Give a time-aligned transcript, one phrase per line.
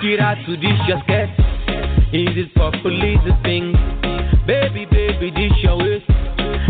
[0.00, 1.28] To this your skirt?
[2.12, 3.72] Is it police to sing?
[4.46, 6.06] Baby, baby, this your waist.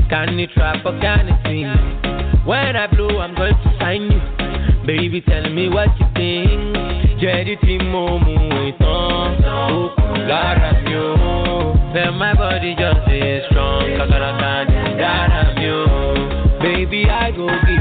[0.08, 2.46] Can you trap or can you sing?
[2.46, 4.86] When I blow, I'm going to sign you.
[4.86, 7.20] Baby, tell me what you think.
[7.20, 11.92] Jerry Timo Muiton, Okugara Mio.
[11.92, 16.60] Then my body just is strong, Kakaraka, Gara Mio.
[16.62, 17.77] Baby, I go give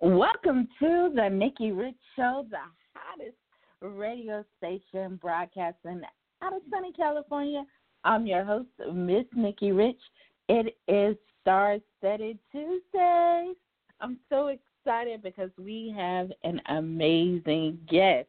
[0.00, 2.56] Welcome to the Nikki Rich Show, the
[2.94, 3.36] hottest
[3.82, 6.00] radio station broadcasting
[6.42, 7.62] out of sunny California.
[8.04, 10.00] I'm your host, Miss Nikki Rich.
[10.48, 13.52] It is Star Studded Tuesday.
[14.00, 18.28] I'm so excited because we have an amazing guest,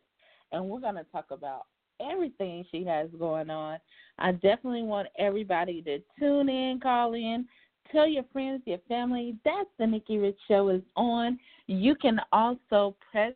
[0.52, 1.66] and we're going to talk about
[2.12, 3.78] everything she has going on.
[4.20, 7.46] I definitely want everybody to tune in, call in,
[7.92, 9.36] tell your friends, your family.
[9.44, 11.40] That's the Nikki Rich Show is on.
[11.68, 13.34] You can also press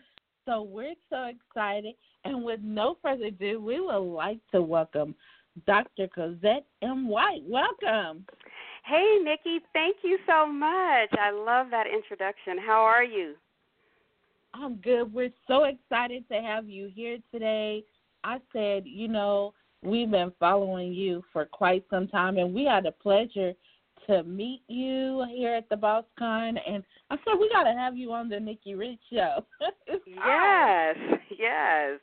[0.44, 1.94] So we're so excited.
[2.24, 5.14] And with no further ado, we would like to welcome
[5.66, 6.08] Dr.
[6.08, 7.08] Cozette M.
[7.08, 7.44] White.
[7.46, 8.26] Welcome.
[8.84, 11.10] Hey, Nikki, thank you so much.
[11.12, 12.58] I love that introduction.
[12.58, 13.36] How are you?
[14.52, 15.14] I'm good.
[15.14, 17.84] We're so excited to have you here today.
[18.24, 22.86] I said, you know, we've been following you for quite some time, and we had
[22.86, 23.52] a pleasure
[24.06, 26.58] to meet you here at the BossCon.
[26.66, 29.44] And I said we got to have you on the Nikki Rich show.
[30.06, 30.96] yes,
[31.38, 32.00] yes.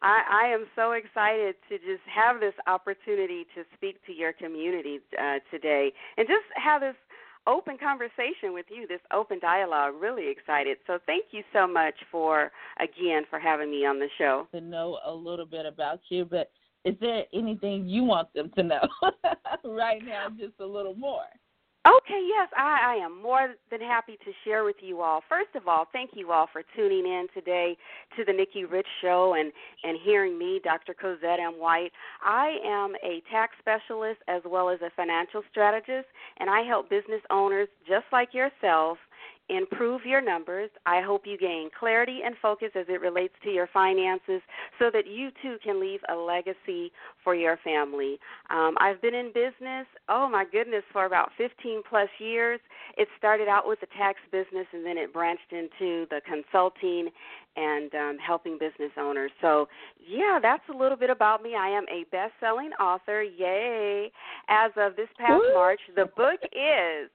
[0.00, 5.00] I, I am so excited to just have this opportunity to speak to your community
[5.20, 6.94] uh, today, and just have this
[7.48, 9.94] open conversation with you, this open dialogue.
[9.98, 10.76] Really excited.
[10.86, 14.46] So thank you so much for again for having me on the show.
[14.52, 16.50] To know a little bit about you, but
[16.84, 18.88] is there anything you want them to know
[19.64, 21.24] right now, just a little more?
[21.86, 25.22] Okay, yes, I, I am more than happy to share with you all.
[25.26, 27.78] First of all, thank you all for tuning in today
[28.16, 29.52] to the Nikki Rich Show and,
[29.84, 30.92] and hearing me, Dr.
[30.92, 31.54] Cozette M.
[31.54, 31.92] White.
[32.22, 36.08] I am a tax specialist as well as a financial strategist,
[36.38, 38.98] and I help business owners just like yourself
[39.48, 40.70] improve your numbers.
[40.86, 44.42] I hope you gain clarity and focus as it relates to your finances
[44.78, 46.92] so that you too can leave a legacy
[47.24, 48.18] for your family.
[48.50, 52.60] Um, I've been in business, oh my goodness, for about 15 plus years.
[52.96, 57.10] It started out with the tax business and then it branched into the consulting
[57.56, 59.32] and um, helping business owners.
[59.40, 59.68] So,
[59.98, 61.54] yeah, that's a little bit about me.
[61.56, 63.22] I am a best selling author.
[63.22, 64.12] Yay.
[64.48, 65.42] As of this past.
[65.54, 67.10] March, the book is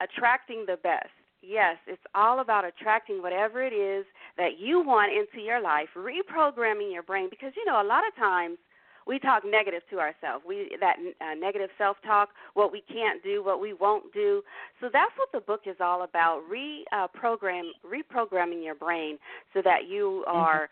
[0.00, 1.15] Attracting the Best
[1.46, 4.04] Yes, it's all about attracting whatever it is
[4.36, 8.14] that you want into your life, reprogramming your brain because you know a lot of
[8.16, 8.58] times
[9.06, 10.44] we talk negative to ourselves.
[10.46, 14.42] We that uh, negative self-talk, what we can't do, what we won't do.
[14.80, 19.18] So that's what the book is all about: reprogram, reprogramming your brain
[19.54, 20.68] so that you are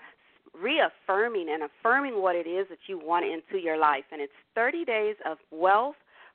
[0.56, 0.64] mm-hmm.
[0.64, 4.04] reaffirming and affirming what it is that you want into your life.
[4.10, 5.94] And it's 30 days of wealth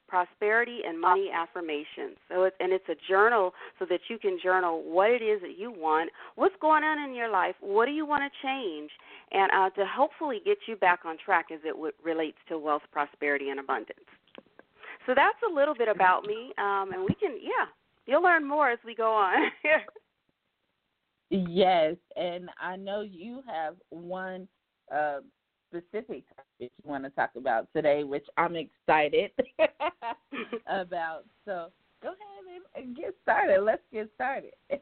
[0.10, 2.18] prosperity and money affirmations.
[2.30, 5.58] So it's and it's a journal so that you can journal what it is that
[5.58, 8.90] you want, what's going on in your life, what do you want to change,
[9.32, 12.82] and uh, to hopefully get you back on track as it w- relates to wealth,
[12.92, 14.00] prosperity, and abundance.
[15.06, 17.66] So that's a little bit about me, um, and we can yeah,
[18.06, 19.52] you'll learn more as we go on.
[21.30, 24.48] yes, and I know you have one.
[24.94, 25.20] Uh,
[25.70, 29.32] specific topic you want to talk about today, which I'm excited
[30.68, 31.26] about.
[31.46, 31.68] So
[32.02, 32.40] go ahead
[32.76, 33.62] and get started.
[33.62, 34.54] Let's get started.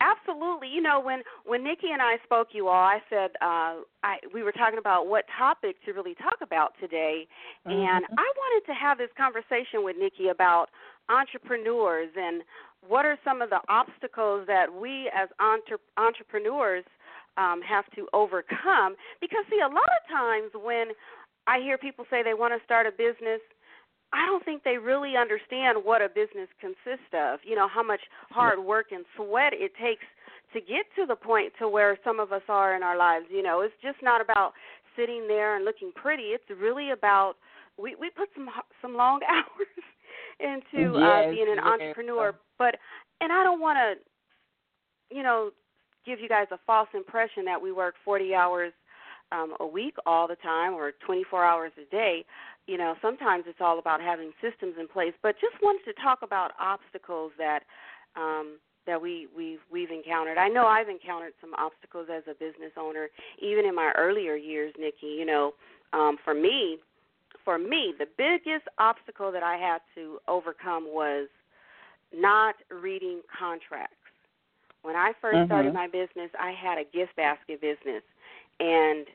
[0.00, 0.68] Absolutely.
[0.68, 4.42] You know, when when Nikki and I spoke, you all, I said uh, I we
[4.42, 7.26] were talking about what topic to really talk about today,
[7.66, 7.72] mm-hmm.
[7.72, 10.66] and I wanted to have this conversation with Nikki about
[11.08, 12.42] entrepreneurs and
[12.86, 16.84] what are some of the obstacles that we as entre- entrepreneurs
[17.36, 18.96] um, have to overcome.
[19.20, 20.88] Because, see, a lot of times when
[21.46, 23.40] I hear people say they want to start a business,
[24.12, 27.40] I don't think they really understand what a business consists of.
[27.44, 28.00] You know, how much
[28.30, 30.04] hard work and sweat it takes
[30.52, 33.26] to get to the point to where some of us are in our lives.
[33.28, 34.52] You know, it's just not about
[34.96, 36.30] sitting there and looking pretty.
[36.34, 37.34] It's really about
[37.76, 38.48] we we put some
[38.80, 39.74] some long hours
[40.40, 41.66] into yes, uh, being an yes.
[41.66, 42.34] entrepreneur.
[42.58, 42.76] But
[43.20, 45.50] and I don't want to, you know,
[46.04, 48.72] give you guys a false impression that we work 40 hours
[49.32, 52.24] um, a week all the time or 24 hours a day.
[52.66, 55.12] You know, sometimes it's all about having systems in place.
[55.22, 57.60] But just wanted to talk about obstacles that
[58.16, 60.38] um, that we we've we've encountered.
[60.38, 63.08] I know I've encountered some obstacles as a business owner,
[63.40, 65.06] even in my earlier years, Nikki.
[65.06, 65.52] You know,
[65.92, 66.78] um, for me,
[67.44, 71.28] for me, the biggest obstacle that I had to overcome was
[72.14, 73.96] not reading contracts.
[74.84, 75.46] When I 1st mm-hmm.
[75.46, 78.02] started my business, I had a gift basket business,
[78.60, 79.06] and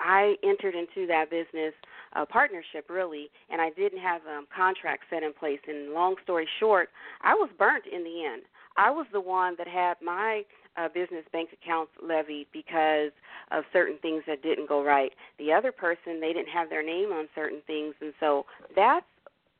[0.00, 1.74] I entered into that business
[2.14, 5.60] a partnership really, and I didn't have a um, contract set in place.
[5.68, 6.88] And long story short,
[7.20, 8.42] I was burnt in the end.
[8.78, 10.44] I was the one that had my
[10.78, 13.12] uh, business bank accounts levied because
[13.50, 15.12] of certain things that didn't go right.
[15.38, 19.04] The other person, they didn't have their name on certain things, and so that's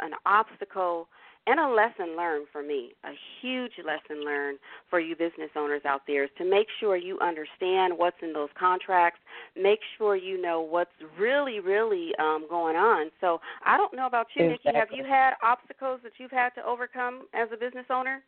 [0.01, 1.09] an obstacle
[1.49, 4.59] and a lesson learned for me, a huge lesson learned
[4.91, 8.51] for you business owners out there is to make sure you understand what's in those
[8.59, 9.21] contracts,
[9.57, 13.11] make sure you know what's really, really um, going on.
[13.23, 14.73] So I don't know about you, exactly.
[14.73, 14.79] Nikki.
[14.79, 18.23] Have you had obstacles that you've had to overcome as a business owner?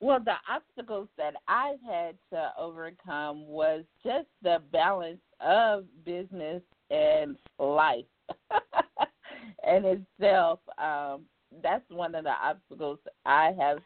[0.00, 7.36] Well, the obstacles that I've had to overcome was just the balance of business and
[7.58, 8.04] life
[9.66, 10.60] and itself.
[10.78, 11.22] Um,
[11.62, 13.78] that's one of the obstacles I have.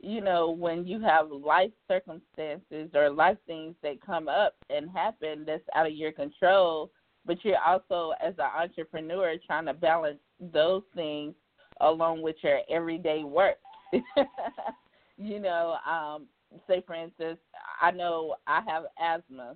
[0.00, 5.44] You know, when you have life circumstances or life things that come up and happen
[5.46, 6.90] that's out of your control,
[7.24, 11.34] but you're also as an entrepreneur trying to balance those things
[11.80, 13.58] along with your everyday work.
[15.16, 16.26] you know, um,
[16.66, 17.38] say for instance,
[17.80, 19.54] I know I have asthma,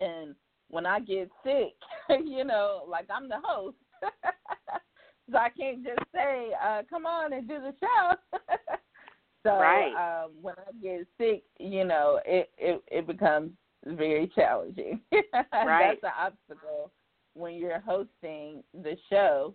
[0.00, 0.34] and
[0.68, 1.74] when I get sick,
[2.24, 3.76] you know, like I'm the host.
[5.30, 8.38] so I can't just say, uh, "Come on and do the show."
[9.42, 10.22] so right.
[10.24, 13.52] um, when I get sick, you know, it it, it becomes
[13.86, 15.00] very challenging.
[15.12, 15.98] right.
[16.02, 16.92] That's an obstacle
[17.34, 19.54] when you're hosting the show.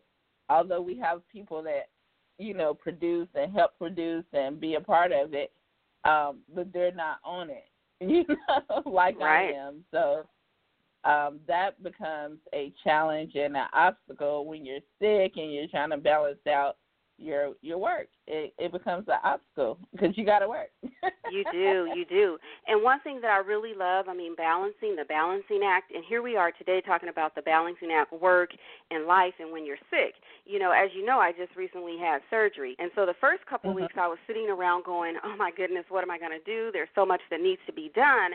[0.49, 1.89] Although we have people that
[2.37, 5.51] you know produce and help produce and be a part of it,
[6.03, 7.65] um, but they're not on it.
[8.01, 9.53] You know, like right.
[9.55, 9.85] I am.
[9.89, 10.25] So
[11.05, 15.97] um, that becomes a challenge and an obstacle when you're sick and you're trying to
[15.97, 16.77] balance out
[17.17, 18.07] your your work.
[18.27, 20.69] It it becomes an obstacle because you got to work.
[21.31, 22.37] you do, you do.
[22.67, 25.91] And one thing that I really love, I mean, balancing the balancing act.
[25.93, 28.49] And here we are today talking about the balancing act, work
[28.91, 30.15] and life, and when you're sick.
[30.45, 33.69] You know, as you know, I just recently had surgery, and so the first couple
[33.69, 33.79] mm-hmm.
[33.79, 36.45] of weeks I was sitting around going, "Oh my goodness, what am I going to
[36.45, 36.69] do?
[36.71, 38.31] There's so much that needs to be done."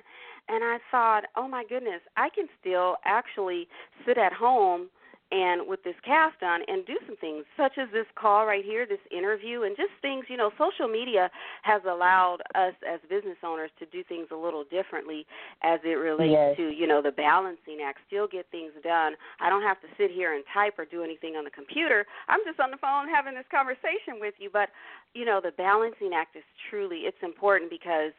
[0.49, 3.69] And I thought, "Oh my goodness, I can still actually
[4.07, 4.89] sit at home."
[5.31, 8.87] And with this cast on and do some things such as this call right here,
[8.87, 11.31] this interview, and just things, you know, social media
[11.63, 15.27] has allowed us as business owners to do things a little differently
[15.63, 16.57] as it relates yes.
[16.57, 19.15] to, you know, the balancing act, still get things done.
[19.41, 22.07] I don't have to sit here and type or do anything on the computer.
[22.29, 24.71] I'm just on the phone having this conversation with you, but
[25.15, 28.13] you know, the balancing act is truly it's important because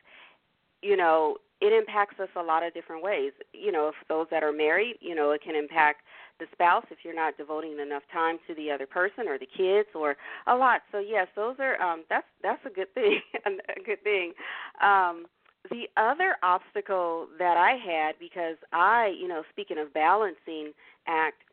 [0.81, 3.31] you know, it impacts us a lot of different ways.
[3.53, 6.01] You know, if those that are married, you know, it can impact
[6.39, 9.89] the spouse if you're not devoting enough time to the other person or the kids
[9.95, 10.15] or
[10.47, 10.81] a lot.
[10.91, 13.19] So yes, those are um that's that's a good thing.
[13.45, 14.33] a good thing.
[14.81, 15.25] Um
[15.69, 20.71] the other obstacle that I had because I, you know, speaking of balancing
[21.07, 21.43] act,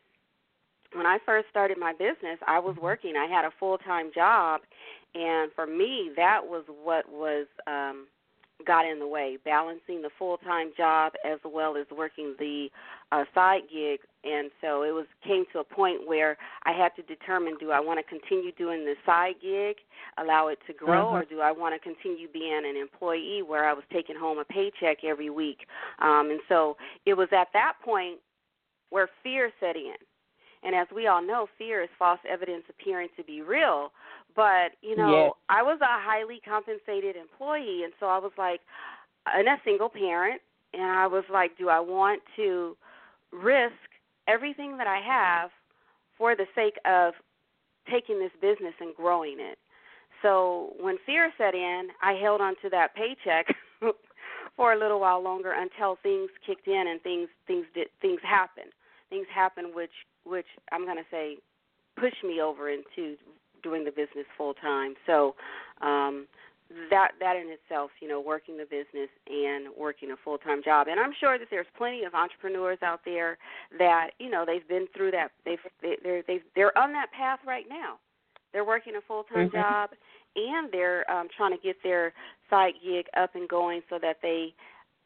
[0.95, 3.17] when I first started my business, I was working.
[3.17, 4.63] I had a full-time job
[5.15, 8.07] and for me that was what was um
[8.67, 12.69] got in the way, balancing the full time job as well as working the
[13.12, 14.00] uh, side gig.
[14.25, 17.81] And so it was came to a point where I had to determine: do I
[17.81, 19.77] want to continue doing the side gig,
[20.19, 21.17] allow it to grow, uh-huh.
[21.19, 24.45] or do I want to continue being an employee where I was taking home a
[24.45, 25.61] paycheck every week?
[26.00, 28.19] Um, and so it was at that point
[28.91, 29.95] where fear set in.
[30.65, 33.93] And as we all know, fear is false evidence appearing to be real.
[34.35, 35.33] But, you know, yes.
[35.49, 38.61] I was a highly compensated employee and so I was like
[39.27, 40.41] and a single parent
[40.73, 42.77] and I was like, Do I want to
[43.33, 43.75] risk
[44.27, 45.51] everything that I have
[46.17, 47.15] for the sake of
[47.91, 49.59] taking this business and growing it?
[50.23, 53.55] So when fear set in, I held on to that paycheck
[54.57, 58.73] for a little while longer until things kicked in and things things did things happened.
[59.11, 59.93] Things happened which
[60.25, 61.37] which I'm going to say
[61.99, 63.17] pushed me over into
[63.63, 64.95] doing the business full time.
[65.07, 65.35] So
[65.81, 66.27] um,
[66.91, 70.87] that that in itself, you know, working the business and working a full time job.
[70.89, 73.39] And I'm sure that there's plenty of entrepreneurs out there
[73.79, 75.31] that you know they've been through that.
[75.45, 77.99] They've they, they're they they're on that path right now.
[78.53, 79.57] They're working a full time mm-hmm.
[79.57, 79.91] job
[80.37, 82.13] and they're um, trying to get their
[82.51, 84.55] side gig up and going so that they,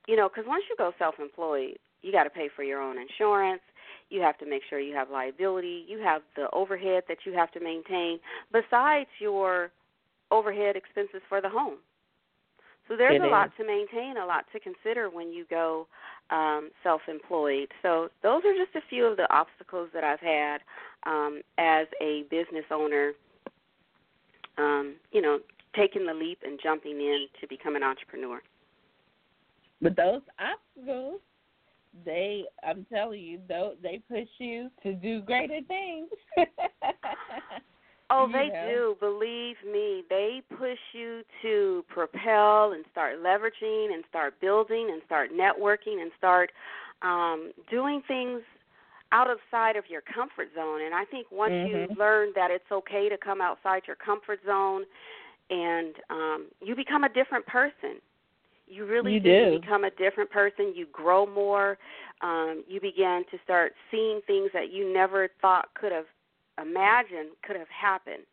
[0.06, 2.96] you know, because once you go self employed, you got to pay for your own
[2.98, 3.62] insurance
[4.12, 7.50] you have to make sure you have liability, you have the overhead that you have
[7.52, 8.18] to maintain
[8.52, 9.70] besides your
[10.32, 11.78] overhead expenses for the home.
[12.88, 13.30] So there's it a is.
[13.30, 15.86] lot to maintain, a lot to consider when you go
[16.30, 17.68] um, self-employed.
[17.82, 20.60] So those are just a few of the obstacles that I've had
[21.06, 23.12] um, as a business owner.
[24.58, 25.38] Um, you know,
[25.74, 28.42] taking the leap and jumping in to become an entrepreneur.
[29.80, 31.20] But those obstacles
[32.04, 36.08] they I'm telling you, though they push you to do greater things.
[38.12, 38.68] oh, you they know.
[38.68, 38.96] do.
[39.00, 45.30] Believe me, they push you to propel and start leveraging and start building and start
[45.32, 46.52] networking and start
[47.02, 48.42] um, doing things
[49.12, 50.82] out of sight of your comfort zone.
[50.82, 51.92] And I think once mm-hmm.
[51.92, 54.84] you learn that it's okay to come outside your comfort zone
[55.50, 58.00] and um, you become a different person
[58.72, 59.50] you really you do.
[59.50, 59.60] do.
[59.60, 60.72] become a different person.
[60.74, 61.78] You grow more.
[62.22, 66.06] Um, you begin to start seeing things that you never thought could have
[66.60, 68.24] imagined could have happened.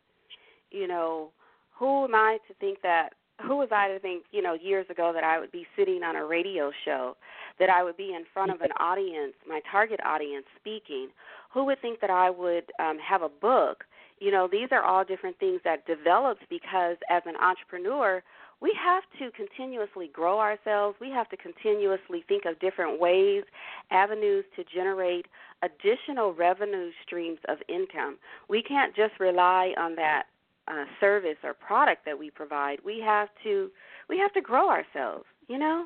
[0.71, 1.31] You know,
[1.77, 3.09] who am I to think that?
[3.47, 6.17] Who was I to think, you know, years ago that I would be sitting on
[6.17, 7.15] a radio show,
[7.57, 11.07] that I would be in front of an audience, my target audience, speaking?
[11.53, 13.85] Who would think that I would um, have a book?
[14.19, 18.21] You know, these are all different things that developed because as an entrepreneur,
[18.61, 20.97] we have to continuously grow ourselves.
[20.99, 23.43] We have to continuously think of different ways,
[23.89, 25.27] avenues to generate
[25.61, 28.17] additional revenue streams of income.
[28.49, 30.23] We can't just rely on that
[30.67, 32.79] uh, service or product that we provide.
[32.83, 33.69] We have to
[34.09, 35.25] we have to grow ourselves.
[35.47, 35.85] You know,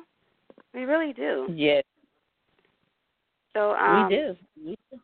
[0.74, 1.46] we really do.
[1.54, 1.84] Yes.
[3.54, 4.36] So um, we do.
[4.64, 5.00] We do.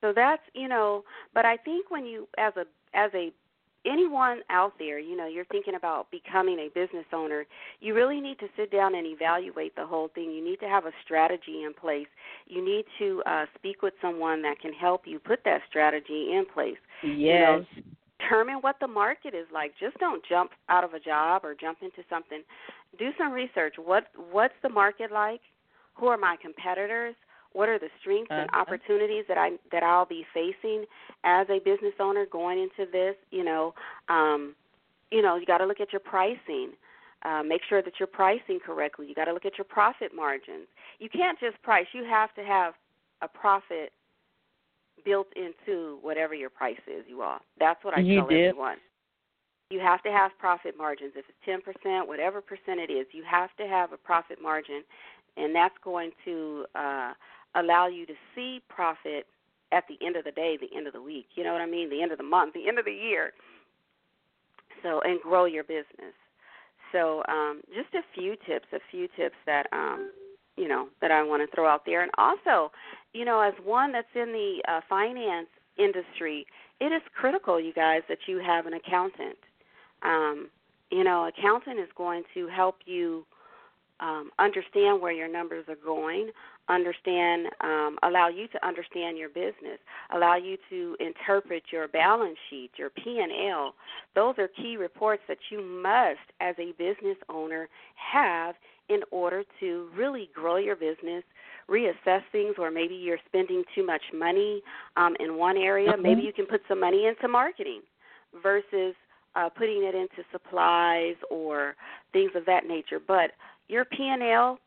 [0.00, 1.02] So that's you know,
[1.34, 3.32] but I think when you as a as a
[3.90, 7.46] anyone out there, you know, you're thinking about becoming a business owner,
[7.80, 10.30] you really need to sit down and evaluate the whole thing.
[10.30, 12.06] You need to have a strategy in place.
[12.46, 16.44] You need to uh, speak with someone that can help you put that strategy in
[16.52, 16.76] place.
[17.02, 17.16] Yes.
[17.74, 17.82] You know,
[18.18, 19.72] determine what the market is like.
[19.78, 22.42] Just don't jump out of a job or jump into something.
[22.98, 23.74] Do some research.
[23.82, 25.40] What what's the market like?
[25.94, 27.14] Who are my competitors?
[27.52, 28.60] What are the strengths and Uh-huh.
[28.60, 30.84] opportunities that I that I'll be facing
[31.24, 33.16] as a business owner going into this?
[33.30, 33.74] You know,
[34.08, 34.54] um,
[35.10, 36.72] you know, you got to look at your pricing.
[37.24, 39.06] Uh, make sure that you're pricing correctly.
[39.08, 40.68] You got to look at your profit margins.
[41.00, 41.86] You can't just price.
[41.92, 42.74] You have to have
[43.22, 43.92] a profit
[45.04, 47.04] built into whatever your price is.
[47.08, 47.40] You all.
[47.58, 48.50] That's what I You tell did.
[48.50, 48.76] everyone.
[49.70, 51.12] You have to have profit margins.
[51.16, 54.82] If it's ten percent, whatever percent it is, you have to have a profit margin,
[55.36, 57.12] and that's going to uh,
[57.54, 59.26] allow you to see profit
[59.72, 61.26] at the end of the day, the end of the week.
[61.34, 61.90] You know what I mean?
[61.90, 63.32] The end of the month, the end of the year.
[64.82, 66.14] So and grow your business.
[66.92, 70.10] So um, just a few tips, a few tips that um,
[70.56, 72.72] you know that I want to throw out there, and also,
[73.12, 76.46] you know, as one that's in the uh, finance industry,
[76.80, 79.38] it is critical, you guys, that you have an accountant.
[80.02, 80.48] Um,
[80.90, 83.26] you know, accountant is going to help you
[84.00, 86.30] um, understand where your numbers are going,
[86.68, 89.78] understand, um, allow you to understand your business,
[90.14, 93.74] allow you to interpret your balance sheet, your P and L.
[94.14, 98.54] Those are key reports that you must, as a business owner, have
[98.88, 101.22] in order to really grow your business,
[101.68, 104.62] reassess things, or maybe you're spending too much money
[104.96, 105.92] um, in one area.
[105.92, 106.02] Mhm.
[106.02, 107.82] Maybe you can put some money into marketing
[108.42, 108.94] versus
[109.34, 111.76] uh, putting it into supplies or
[112.12, 112.98] things of that nature.
[112.98, 113.32] But
[113.68, 114.58] your P&L,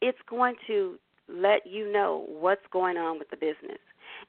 [0.00, 0.98] it's going to
[1.32, 3.78] let you know what's going on with the business.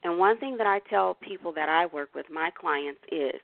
[0.04, 3.40] And one thing that I tell people that I work with, my clients, is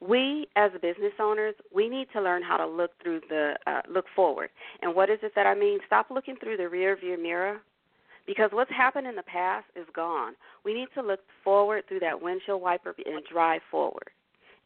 [0.00, 4.06] we as business owners, we need to learn how to look through the uh, look
[4.16, 4.50] forward.
[4.82, 5.78] And what is it that I mean?
[5.86, 7.60] Stop looking through the rear view mirror
[8.26, 10.34] because what's happened in the past is gone.
[10.64, 14.10] We need to look forward through that windshield wiper and drive forward.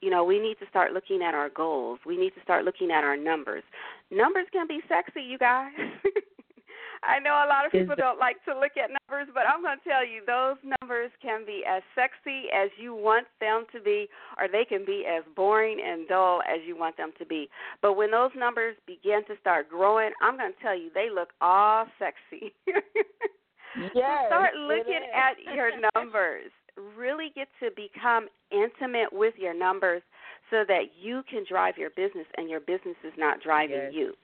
[0.01, 1.99] You know, we need to start looking at our goals.
[2.05, 3.63] We need to start looking at our numbers.
[4.11, 5.73] Numbers can be sexy, you guys.
[7.07, 9.79] I know a lot of people don't like to look at numbers, but I'm going
[9.79, 14.09] to tell you those numbers can be as sexy as you want them to be,
[14.39, 17.49] or they can be as boring and dull as you want them to be.
[17.83, 21.31] But when those numbers begin to start growing, I'm going to tell you they look
[21.41, 22.53] all sexy.
[23.95, 26.51] Yes, start looking at your numbers.
[26.97, 30.03] Really get to become intimate with your numbers
[30.51, 33.93] so that you can drive your business and your business is not driving Yes.
[33.93, 34.15] you.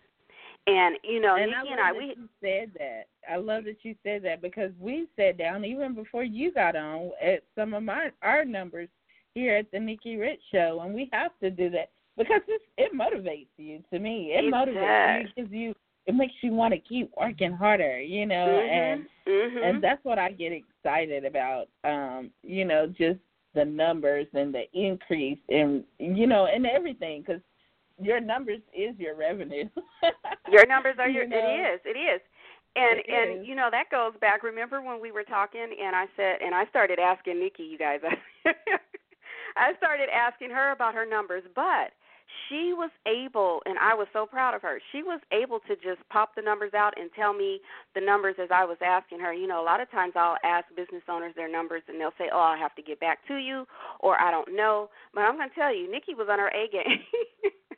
[0.67, 3.05] And you know, and Nikki I and I, we said that.
[3.31, 7.11] I love that you said that because we sat down even before you got on
[7.23, 8.89] at some of my our numbers
[9.35, 12.43] here at the Nikki Rich Show, and we have to do that because
[12.77, 13.83] it motivates you.
[13.93, 15.31] To me, it, It motivates does.
[15.37, 15.75] you because you
[16.07, 18.01] it makes you want to keep working harder.
[18.01, 19.65] You know, and mhm.
[19.65, 21.69] and that's what I get excited about.
[21.85, 23.19] Um, you know, just
[23.55, 27.41] the numbers and the increase and you know and everything because
[28.01, 29.69] your numbers is your revenue.
[30.51, 31.29] Your numbers are You your.
[31.29, 31.37] know?
[31.39, 31.81] It is.
[31.85, 32.21] It is.
[32.77, 33.49] And It and is.
[33.49, 34.43] you know that goes back.
[34.43, 38.01] Remember when we were talking and I said and I started asking Nikki, you guys.
[39.57, 41.91] I started asking her about her numbers, but
[42.49, 44.81] she was able, and I was so proud of her.
[44.93, 47.61] She was able to just pop the numbers out and tell me
[47.97, 49.33] the numbers as I was asking her.
[49.35, 52.31] You know, a lot of times I'll ask business owners their numbers, and they'll say,
[52.33, 53.67] "Oh, I have to get back to you,"
[53.99, 56.69] or "I don't know." But I'm going to tell you, Nikki was on her A
[56.71, 57.01] game.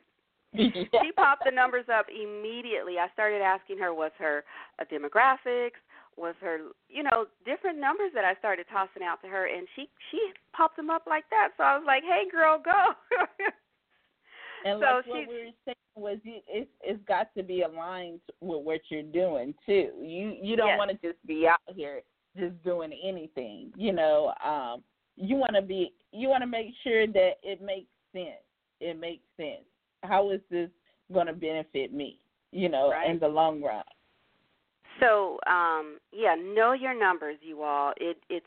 [1.01, 2.99] she popped the numbers up immediately.
[2.99, 4.43] I started asking her what's her
[4.79, 5.81] uh, demographics,
[6.15, 9.89] was her, you know, different numbers that I started tossing out to her, and she
[10.11, 10.19] she
[10.55, 11.49] popped them up like that.
[11.57, 12.93] So I was like, "Hey, girl, go."
[14.65, 17.63] And So like what she's- we were saying was, you, it's it's got to be
[17.63, 19.91] aligned with what you're doing too.
[20.01, 20.77] You you don't Yes.
[20.77, 22.01] want to just be out here
[22.37, 23.73] just doing anything.
[23.75, 24.83] You know, um,
[25.15, 28.41] you want to be you want to make sure that it makes sense.
[28.79, 29.65] It makes sense.
[30.03, 30.69] How is this
[31.11, 32.19] going to benefit me?
[32.51, 33.09] You know, Right.
[33.09, 33.83] in the long run.
[34.99, 37.93] So, um, yeah, know your numbers, you all.
[37.97, 38.45] It it's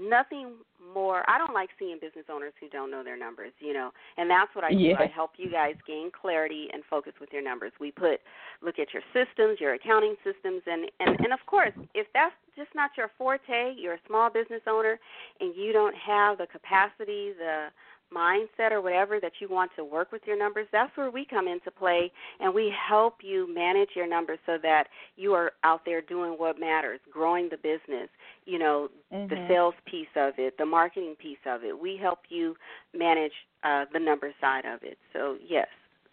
[0.00, 0.52] nothing
[0.92, 1.28] more.
[1.28, 3.90] I don't like seeing business owners who don't know their numbers, you know.
[4.16, 4.78] And that's what I do.
[4.78, 4.96] Yeah.
[4.98, 7.72] I help you guys gain clarity and focus with your numbers.
[7.80, 8.20] We put
[8.62, 12.70] look at your systems, your accounting systems and and and of course, if that's just
[12.74, 14.98] not your forte, you're a small business owner
[15.40, 17.68] and you don't have the capacity, the
[18.12, 21.48] mindset or whatever that you want to work with your numbers, that's where we come
[21.48, 24.84] into play and we help you manage your numbers so that
[25.16, 28.08] you are out there doing what matters, growing the business,
[28.46, 28.88] you know,
[29.28, 29.48] the Mhm.
[29.48, 31.78] sales piece of it, the marketing piece of it.
[31.78, 32.56] We help you
[32.92, 34.98] manage uh, the number side of it.
[35.12, 35.68] So yes,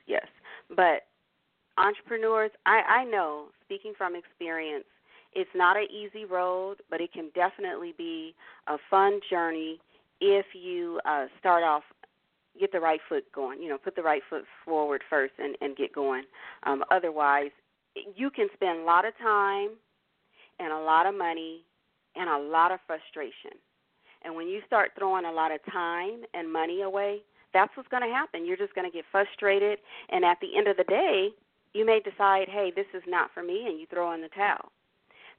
[0.08, 0.26] yes.
[0.70, 1.08] But
[1.78, 4.86] entrepreneurs, I, I know, speaking from experience,
[5.34, 8.36] it's not an easy road, but it can definitely be
[8.68, 9.80] a fun journey
[10.22, 11.84] if you uh, start off
[12.60, 13.62] get the right foot going.
[13.62, 16.24] You know, put the right foot forward first and, and get going.
[16.64, 17.52] Um, otherwise,
[18.16, 19.70] you can spend a lot of time
[20.60, 21.64] and a lot of money
[22.16, 23.52] and a lot of frustration.
[24.24, 27.22] And when you start throwing a lot of time and money away,
[27.54, 28.46] that's what's going to happen.
[28.46, 29.80] You're just going to get frustrated,
[30.10, 31.30] and at the end of the day,
[31.74, 34.72] you may decide, hey, this is not for me, and you throw in the towel.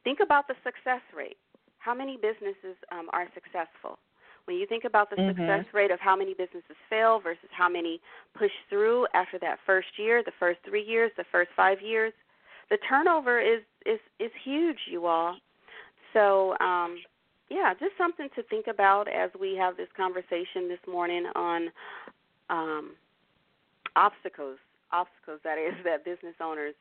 [0.04, 1.36] Think about the success rate.
[1.78, 3.98] How many businesses um, are successful?
[4.46, 5.36] When you think about the Mhm.
[5.36, 8.00] success rate of how many businesses fail versus how many
[8.34, 12.12] push through after that first year, the first three years, the first five years,
[12.68, 15.36] the turnover is is is huge, you all.
[16.12, 17.02] So, um,
[17.48, 21.72] yeah, just something to think about as we have this conversation this morning on
[22.50, 22.96] um,
[23.96, 24.58] obstacles,
[24.90, 26.74] obstacles that is that business owners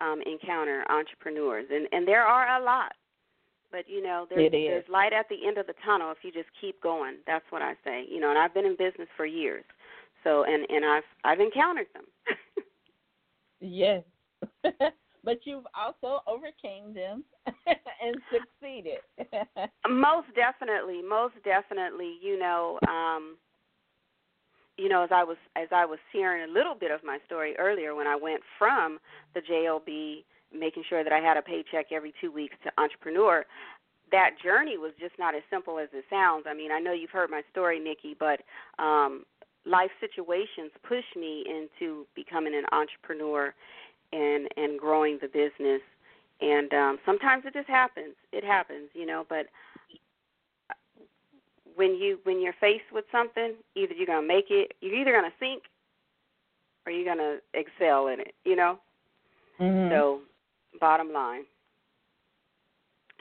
[0.00, 2.94] um, encounter, entrepreneurs, and and there are a lot.
[3.74, 6.46] But you know, there's there's light at the end of the tunnel if you just
[6.60, 7.16] keep going.
[7.26, 8.04] That's what I say.
[8.08, 9.64] You know, and I've been in business for years,
[10.22, 12.04] so and and I've I've encountered them.
[13.60, 14.04] Yes.
[15.24, 17.24] but you've also overcame them
[17.66, 18.98] and succeeded.
[19.88, 22.14] most definitely, most definitely.
[22.22, 23.36] You know, um,
[24.76, 27.56] you know, as I was as I was sharing a little bit of my story
[27.58, 29.00] earlier, when I went from
[29.34, 29.82] the job,
[30.58, 33.44] making sure that I had a paycheck every two weeks, to entrepreneur,
[34.10, 36.44] that journey was just not as simple as it sounds.
[36.48, 38.40] I mean, I know you've heard my story, Nikki, but
[38.78, 39.24] um,
[39.66, 43.54] life situations pushed me into becoming an entrepreneur
[44.12, 45.80] and and growing the business.
[46.40, 48.14] And um, sometimes it just happens.
[48.32, 49.24] It happens, you know.
[49.28, 49.46] But
[51.76, 55.32] when you when you're faced with something, either you're gonna make it, you're either gonna
[55.40, 55.64] sink,
[56.86, 58.34] or you're gonna excel in it.
[58.44, 58.78] You know.
[59.60, 59.90] Mhm.
[59.90, 60.20] So,
[60.80, 61.44] bottom line.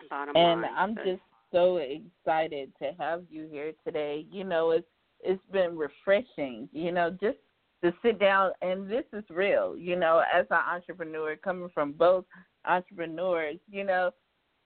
[0.10, 0.72] Bottom and line.
[0.76, 4.26] I'm So- just so excited to have you here today.
[4.32, 4.88] You know, it's
[5.20, 6.68] it's been refreshing.
[6.74, 7.38] You know, just
[7.82, 9.78] to sit down and this is real.
[9.78, 12.26] You know, as an entrepreneur, coming from both
[12.66, 14.12] entrepreneurs, you know,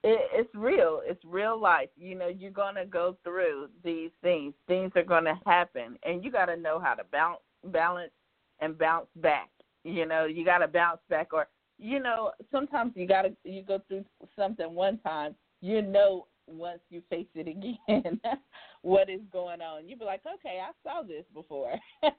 [0.04, 1.02] it, it's real.
[1.04, 1.90] It's real life.
[1.98, 4.54] You know, you're gonna go through these things.
[4.68, 8.12] Things are gonna happen, and you got to know how to bounce, balance,
[8.60, 9.50] and bounce back.
[9.84, 11.48] You know, you got to bounce back, or
[11.80, 14.06] you know, sometimes you got to you go through
[14.38, 18.20] something one time, you know, once you face it again,
[18.82, 19.88] what is going on.
[19.88, 21.76] You be like, okay, I saw this before.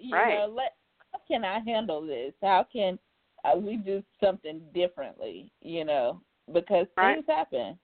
[0.00, 0.38] you Right.
[0.38, 0.74] know, let
[1.12, 2.32] how can I handle this?
[2.42, 2.98] How can
[3.44, 5.52] uh, we do something differently?
[5.62, 6.20] You know,
[6.52, 7.14] because Right.
[7.16, 7.78] things happen.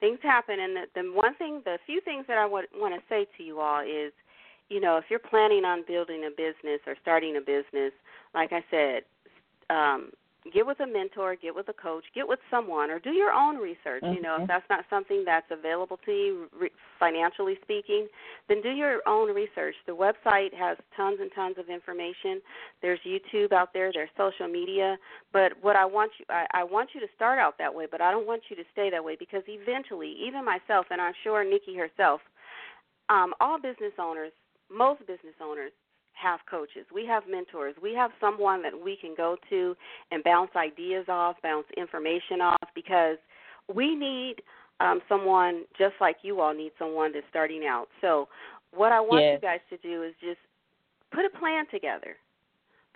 [0.00, 3.00] things happen and the, the one thing the few things that i would want to
[3.08, 4.12] say to you all is
[4.68, 7.92] you know if you're planning on building a business or starting a business
[8.34, 9.02] like i said
[9.70, 10.10] um
[10.52, 13.56] get with a mentor get with a coach get with someone or do your own
[13.56, 18.08] research you know if that's not something that's available to you re- financially speaking
[18.48, 19.74] then do your own research.
[19.86, 22.40] The website has tons and tons of information.
[22.80, 24.96] There's youtube out there there's social media.
[25.32, 28.00] But what I want you I, I want you to start out that way, but
[28.00, 31.44] I don't want you to stay that way because eventually, even myself and I'm sure
[31.44, 32.20] Nikki herself,
[33.08, 34.32] um, all business owners,
[34.70, 35.72] most business owners
[36.14, 36.86] have coaches.
[36.94, 37.74] We have mentors.
[37.82, 39.74] We have someone that we can go to
[40.10, 43.16] and bounce ideas off, bounce information off because
[43.72, 44.36] we need
[44.80, 47.86] um, someone just like you all need someone that's starting out.
[48.00, 48.28] So,
[48.74, 49.34] what I want Yes.
[49.34, 50.38] you guys to do is just
[51.12, 52.16] put a plan together.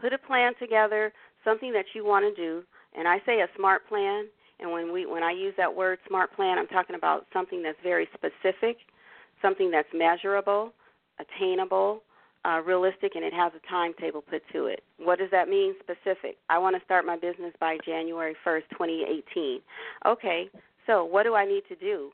[0.01, 1.13] Put a plan together,
[1.45, 2.63] something that you want to do,
[2.97, 4.27] and I say a smart plan.
[4.59, 7.79] And when we when I use that word smart plan, I'm talking about something that's
[7.83, 8.79] very specific,
[9.43, 10.73] something that's measurable,
[11.21, 12.03] attainable,
[12.47, 14.83] uh, realistic, and it has a timetable put to it.
[14.99, 15.75] What does that mean?
[15.81, 16.37] Specific.
[16.49, 19.61] I want to start my business by January 1st, 2018.
[20.07, 20.49] Okay,
[20.87, 22.11] so what do I need to do?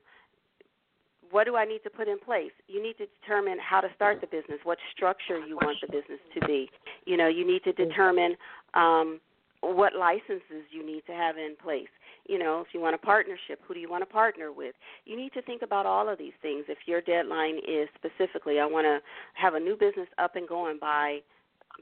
[1.31, 2.53] What do I need to put in place?
[2.69, 6.21] You need to determine how to start the business, what structure you want the business
[6.35, 6.71] to be.
[7.07, 8.37] You know, you need to determine
[8.75, 9.21] um,
[9.61, 11.89] what licenses you need to have in place.
[12.29, 14.75] You know, if you want a partnership, who do you want to partner with?
[15.05, 16.65] You need to think about all of these things.
[16.69, 19.01] If your deadline is specifically, I want to
[19.35, 21.19] have a new business up and going by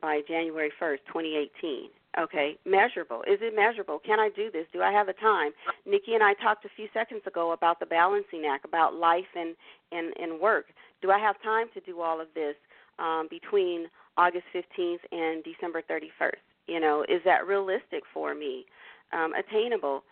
[0.01, 1.91] by January 1st, 2018.
[2.19, 3.23] Okay, measurable.
[3.23, 4.01] Is it measurable?
[4.05, 4.67] Can I do this?
[4.73, 5.53] Do I have the time?
[5.87, 9.55] Nikki and I talked a few seconds ago about the balancing act, about life and
[9.93, 10.67] and and work.
[11.03, 12.57] Do I have time to do all of this
[12.99, 16.43] um, between August 15th and December 31st?
[16.67, 18.65] You know, is that realistic for me?
[19.13, 20.03] Um, attainable.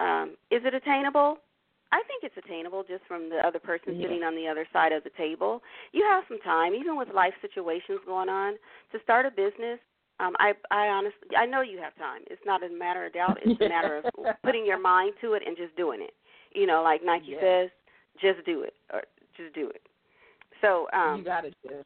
[0.00, 1.38] Um, is it attainable?
[1.92, 4.02] I think it's attainable just from the other person Yeah.
[4.06, 5.62] sitting on the other side of the table.
[5.92, 8.58] You have some time, even with life situations going on,
[8.92, 9.78] to start a business.
[10.20, 12.22] Um, I, I honestly, I know you have time.
[12.30, 13.38] It's not a matter of doubt.
[13.42, 14.04] It's a matter of
[14.44, 16.14] putting your mind to it and just doing it.
[16.52, 17.40] You know, like Nike Yeah.
[17.40, 17.70] says,
[18.20, 19.02] just do it or
[19.36, 19.82] just do it.
[20.60, 21.82] So um, you got to do.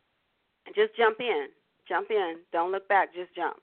[0.75, 1.47] just jump in,
[1.89, 2.41] jump in.
[2.53, 3.15] Don't look back.
[3.15, 3.57] Just jump.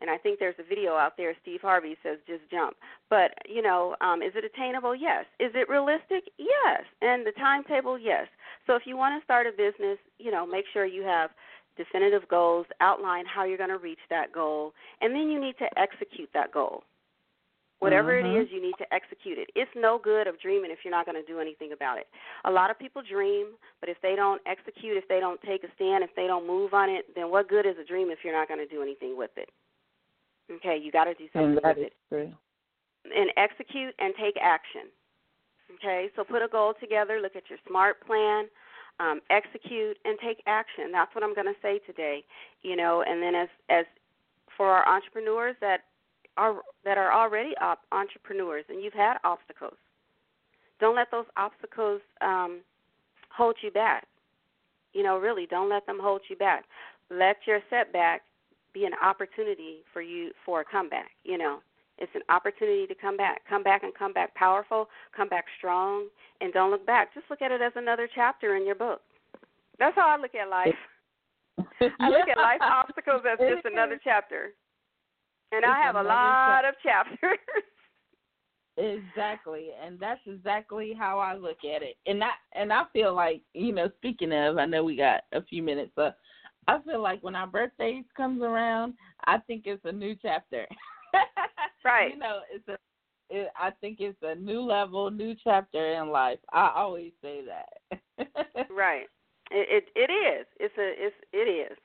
[0.00, 1.34] And I think there's a video out there.
[1.42, 2.76] Steve Harvey says just jump.
[3.10, 4.94] But you know, um, is it attainable?
[4.94, 5.24] Yes.
[5.40, 6.24] Is it realistic?
[6.38, 6.84] Yes.
[7.00, 7.98] And the timetable?
[7.98, 8.26] Yes.
[8.66, 11.30] So if you want to start a business, you know, make sure you have
[11.76, 15.66] definitive goals, outline how you're going to reach that goal, and then you need to
[15.78, 16.84] execute that goal.
[17.80, 18.24] Whatever Mhm.
[18.24, 19.50] it is, you need to execute it.
[19.54, 22.08] It's no good of dreaming if you're not going to do anything about it.
[22.44, 25.70] A lot of people dream, but if they don't execute, if they don't take a
[25.74, 28.32] stand, if they don't move on it, then what good is a dream if you're
[28.32, 29.50] not going to do anything with it?
[30.50, 31.92] Okay, you got to do something with it.
[32.08, 32.32] true.
[33.04, 34.88] And execute and take action.
[35.76, 38.46] Okay, so put a goal together, look at your SMART plan,
[39.00, 40.92] um, execute and take action.
[40.92, 42.24] That's what I'm going to say today.
[42.62, 43.86] You know, and then as as
[44.56, 45.80] for our entrepreneurs that
[46.36, 49.76] are that are already op- entrepreneurs and you've had obstacles,
[50.80, 52.60] don't let those obstacles um,
[53.34, 54.06] hold you back.
[54.92, 56.64] You know, really, don't let them hold you back.
[57.10, 58.22] Let your setback
[58.74, 61.12] be an opportunity for you for a comeback.
[61.22, 61.60] You know,
[61.98, 66.08] it's an opportunity to come back, come back and come back powerful, come back strong,
[66.40, 67.14] and don't look back.
[67.14, 69.00] Just look at it as another chapter in your book.
[69.78, 70.74] That's how I look at life.
[72.00, 74.52] I look at life obstacles as just another chapter.
[75.52, 77.38] And It's I have a lot of chapters.
[78.76, 81.96] Exactly, and that's exactly how I look at it.
[82.06, 85.44] And I and I feel like you know, speaking of, I know we got a
[85.44, 86.16] few minutes, but
[86.66, 88.94] I feel like when our birthdays comes around,
[89.26, 90.66] I think it's a new chapter.
[91.84, 92.14] Right.
[92.14, 92.78] You know, it's a.
[93.30, 96.38] It, I think it's a new level, new chapter in life.
[96.52, 98.28] I always say that.
[98.70, 99.06] right.
[99.50, 100.46] It, it it is.
[100.60, 101.78] It's a it's it is.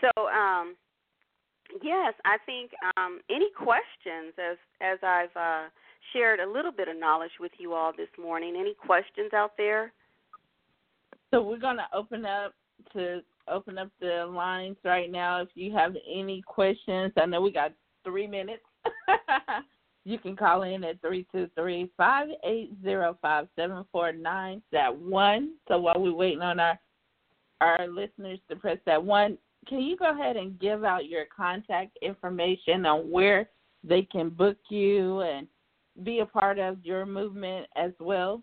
[0.00, 0.76] So um
[1.82, 5.68] yes, I think um any questions as as I've uh
[6.12, 8.56] shared a little bit of knowledge with you all this morning.
[8.58, 9.92] Any questions out there?
[11.32, 12.54] So we're gonna open up
[12.92, 15.40] to open up the lines right now.
[15.40, 17.72] If you have any questions, I know we got
[18.04, 18.62] three minutes.
[20.04, 24.62] you can call in at three two three five eight zero five seven four nine.
[24.72, 25.54] That one.
[25.68, 26.78] So while we're waiting on our
[27.60, 31.98] our listeners to press that one, can you go ahead and give out your contact
[32.02, 33.48] information on where
[33.82, 35.46] they can book you and
[36.02, 38.42] be a part of your movement as well?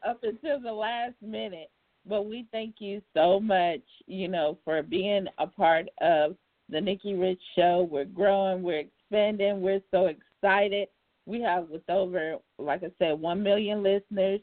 [0.08, 1.70] up until the last minute.
[2.08, 6.36] But we thank you so much, you know, for being a part of
[6.70, 7.88] the Nikki Rich Show.
[7.90, 10.88] We're growing, we're expanding, we're so excited.
[11.26, 14.40] We have with over, like I said, one million listeners.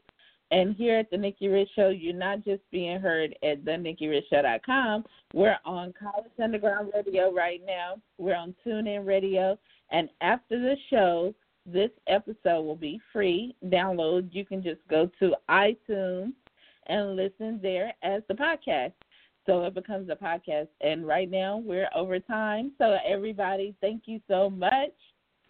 [0.50, 5.04] And here at the Nikki Rich Show, you're not just being heard at thenikkirichshow.com.
[5.32, 7.94] We're on College Underground Radio right now.
[8.18, 9.58] We're on TuneIn Radio.
[9.90, 11.34] And after the show,
[11.66, 14.28] this episode will be free download.
[14.32, 16.34] You can just go to iTunes
[16.86, 18.92] and listen there as the podcast.
[19.46, 20.68] So it becomes a podcast.
[20.80, 22.72] And right now we're over time.
[22.78, 24.94] So everybody, thank you so much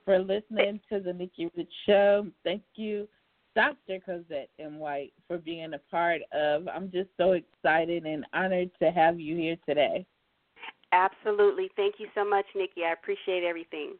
[0.04, 2.26] for listening to the Nikki Rich Show.
[2.44, 3.08] Thank you,
[3.54, 4.00] Dr.
[4.04, 4.78] Cozette M.
[4.78, 6.66] White, for being a part of.
[6.68, 10.04] I'm just so excited and honored to have you here today.
[10.92, 11.70] Absolutely.
[11.76, 12.82] Thank you so much, Nikki.
[12.84, 13.94] I appreciate everything.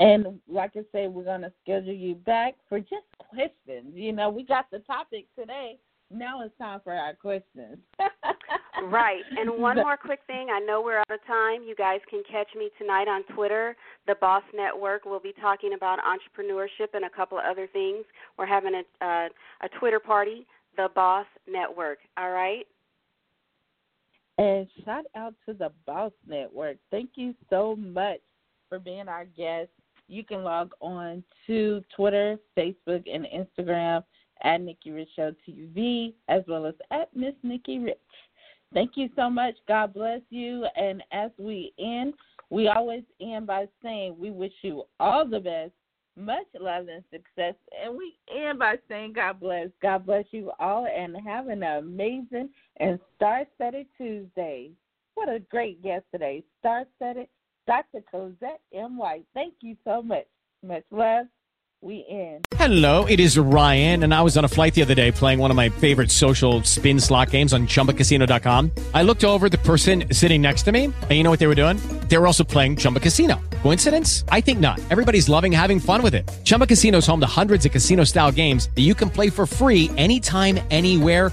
[0.00, 3.92] And like I say, we're going to schedule you back for just questions.
[3.94, 5.78] You know, we got the topic today.
[6.10, 7.78] Now it's time for our questions.
[8.84, 9.22] right.
[9.38, 10.48] And one more quick thing.
[10.52, 11.62] I know we're out of time.
[11.62, 15.04] You guys can catch me tonight on Twitter, the Boss Network.
[15.04, 18.04] We'll be talking about entrepreneurship and a couple of other things.
[18.38, 19.28] We're having a uh,
[19.62, 21.98] a Twitter party, the Boss Network.
[22.16, 22.66] All right.
[24.38, 26.78] And shout out to the Boss Network.
[26.90, 28.20] Thank you so much
[28.68, 29.68] for being our guest.
[30.10, 34.02] You can log on to Twitter, Facebook, and Instagram
[34.42, 37.96] at Nikki Rich Show TV, as well as at Miss Nikki Rich.
[38.74, 39.54] Thank you so much.
[39.68, 40.66] God bless you.
[40.76, 42.14] And as we end,
[42.50, 45.70] we always end by saying we wish you all the best,
[46.16, 47.54] much love and success.
[47.80, 49.68] And we end by saying God bless.
[49.80, 54.70] God bless you all and have an amazing and star studded Tuesday.
[55.14, 56.42] What a great guest today.
[56.58, 57.28] Star studded
[57.70, 58.02] Dr.
[58.10, 58.98] Cozette M.
[58.98, 59.26] White.
[59.32, 60.26] Thank you so much.
[60.60, 61.26] Much love.
[61.80, 62.40] We in.
[62.56, 65.50] Hello, it is Ryan, and I was on a flight the other day playing one
[65.50, 68.72] of my favorite social spin slot games on chumbacasino.com.
[68.92, 71.54] I looked over the person sitting next to me, and you know what they were
[71.54, 71.78] doing?
[72.08, 73.40] They were also playing Chumba Casino.
[73.62, 74.24] Coincidence?
[74.28, 74.78] I think not.
[74.90, 76.28] Everybody's loving having fun with it.
[76.44, 79.46] Chumba Casino is home to hundreds of casino style games that you can play for
[79.46, 81.32] free anytime, anywhere,